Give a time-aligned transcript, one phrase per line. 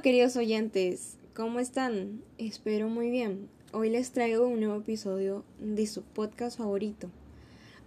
[0.00, 2.22] queridos oyentes, ¿cómo están?
[2.38, 3.50] Espero muy bien.
[3.72, 7.10] Hoy les traigo un nuevo episodio de su podcast favorito.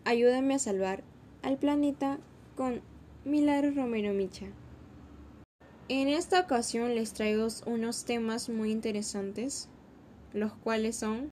[0.04, 1.04] Ayúdame a salvar
[1.42, 2.20] al planeta
[2.56, 2.82] con
[3.26, 4.46] Milagros Romero Micha.
[5.90, 9.68] En esta ocasión les traigo unos temas muy interesantes,
[10.32, 11.32] los cuales son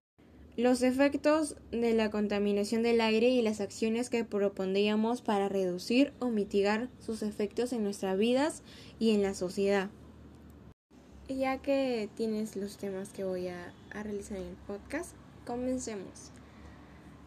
[0.57, 6.29] los efectos de la contaminación del aire y las acciones que propondríamos para reducir o
[6.29, 8.63] mitigar sus efectos en nuestras vidas
[8.97, 9.91] y en la sociedad.
[11.37, 15.15] Ya que tienes los temas que voy a, realizar en el podcast,
[15.47, 16.29] comencemos.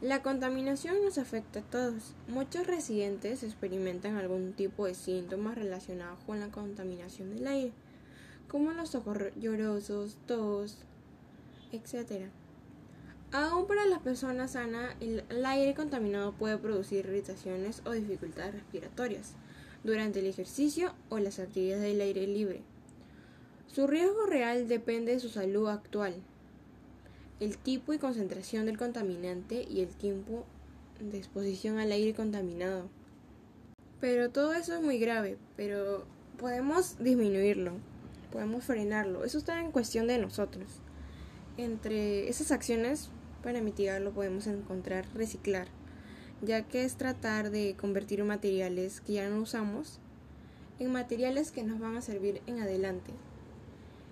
[0.00, 2.14] La contaminación nos afecta a todos.
[2.28, 7.72] Muchos residentes experimentan algún tipo de síntomas relacionados con la contaminación del aire,
[8.48, 10.78] como los ojos llorosos, tos,
[11.72, 12.28] etc.
[13.32, 19.32] Aún para las personas sanas, el, el aire contaminado puede producir irritaciones o dificultades respiratorias
[19.82, 22.62] durante el ejercicio o las actividades del aire libre.
[23.76, 26.14] Su riesgo real depende de su salud actual,
[27.40, 30.46] el tipo y concentración del contaminante y el tiempo
[30.98, 32.88] de exposición al aire contaminado.
[34.00, 36.06] Pero todo eso es muy grave, pero
[36.38, 37.72] podemos disminuirlo,
[38.32, 39.26] podemos frenarlo.
[39.26, 40.80] Eso está en cuestión de nosotros.
[41.58, 43.10] Entre esas acciones
[43.42, 45.68] para mitigarlo podemos encontrar reciclar,
[46.40, 50.00] ya que es tratar de convertir materiales que ya no usamos
[50.78, 53.12] en materiales que nos van a servir en adelante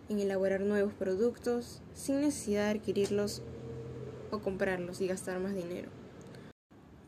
[0.09, 3.43] en elaborar nuevos productos sin necesidad de adquirirlos
[4.31, 5.89] o comprarlos y gastar más dinero.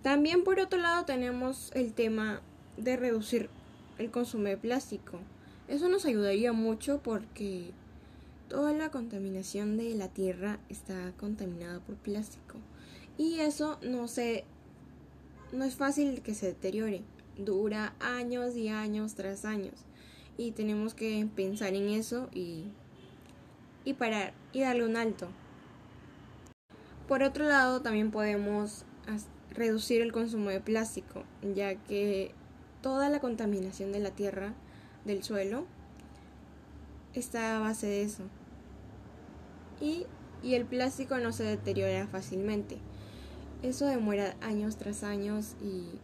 [0.02, 2.40] También por otro lado tenemos el tema
[2.76, 3.50] de reducir
[3.98, 5.18] el consumo de plástico.
[5.68, 7.72] Eso nos ayudaría mucho porque
[8.48, 12.58] toda la contaminación de la tierra está contaminada por plástico
[13.18, 14.44] y eso no se
[15.52, 17.02] no es fácil que se deteriore.
[17.36, 19.74] Dura años y años tras años
[20.38, 22.66] y tenemos que pensar en eso y
[23.86, 25.28] y parar y darle un alto.
[27.08, 28.84] Por otro lado, también podemos
[29.50, 31.22] reducir el consumo de plástico,
[31.54, 32.32] ya que
[32.82, 34.52] toda la contaminación de la tierra,
[35.04, 35.66] del suelo,
[37.14, 38.24] está a base de eso.
[39.80, 40.06] Y,
[40.42, 42.78] y el plástico no se deteriora fácilmente.
[43.62, 46.00] Eso demora años tras años y,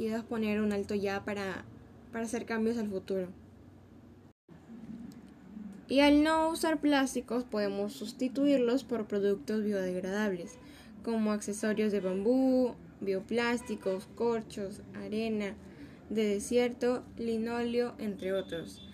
[0.00, 1.64] y debes poner un alto ya para,
[2.12, 3.28] para hacer cambios al futuro.
[5.88, 10.58] Y al no usar plásticos podemos sustituirlos por productos biodegradables,
[11.02, 15.54] como accesorios de bambú, bioplásticos, corchos, arena
[16.08, 18.88] de desierto, linóleo, entre otros.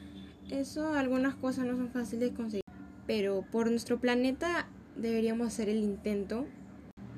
[0.51, 2.65] Eso algunas cosas no son fáciles de conseguir,
[3.07, 6.47] pero por nuestro planeta deberíamos hacer el intento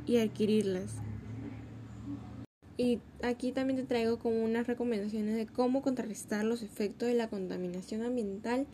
[0.06, 0.97] y adquirirlas.
[2.77, 7.28] Y aquí también te traigo como unas recomendaciones de cómo contrarrestar los efectos de la
[7.28, 8.66] contaminación ambiental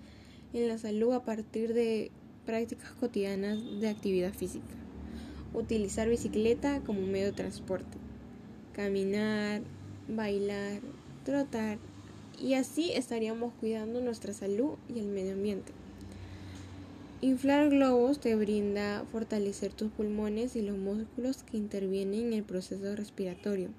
[0.53, 2.11] en la salud a partir de
[2.47, 4.75] prácticas cotidianas de actividad física.
[5.55, 7.99] Utilizar bicicleta como medio de transporte.
[8.73, 9.63] Caminar,
[10.09, 10.81] bailar,
[11.25, 11.79] trotar
[12.41, 15.73] y así estaríamos cuidando nuestra salud y el medio ambiente.
[17.21, 22.95] Inflar globos te brinda fortalecer tus pulmones y los músculos que intervienen en el proceso
[22.95, 23.71] respiratorio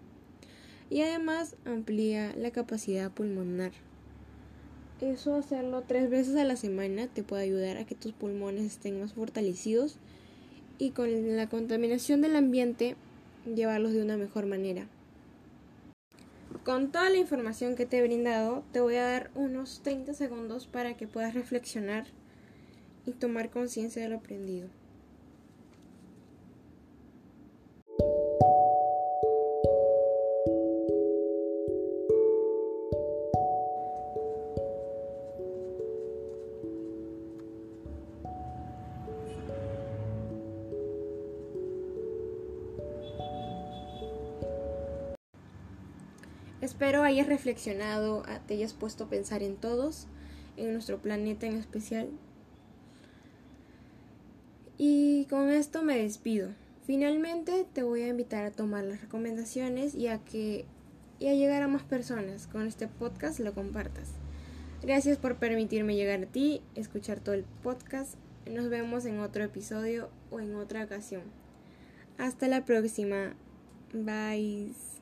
[0.89, 3.71] y además amplía la capacidad pulmonar.
[5.01, 8.99] Eso hacerlo tres veces a la semana te puede ayudar a que tus pulmones estén
[8.99, 9.97] más fortalecidos
[10.77, 12.97] y con la contaminación del ambiente
[13.45, 14.87] llevarlos de una mejor manera.
[16.65, 20.67] Con toda la información que te he brindado, te voy a dar unos 30 segundos
[20.67, 22.05] para que puedas reflexionar
[23.05, 24.67] y tomar conciencia de lo aprendido.
[46.61, 50.07] Espero hayas reflexionado, te hayas puesto a pensar en todos,
[50.57, 52.09] en nuestro planeta en especial.
[54.77, 56.49] Y con esto me despido.
[56.85, 60.65] Finalmente te voy a invitar a tomar las recomendaciones y a que
[61.19, 62.47] y a llegar a más personas.
[62.47, 64.09] Con este podcast lo compartas.
[64.81, 68.15] Gracias por permitirme llegar a ti, escuchar todo el podcast.
[68.49, 71.23] Nos vemos en otro episodio o en otra ocasión.
[72.17, 73.33] Hasta la próxima.
[73.93, 74.98] Bye.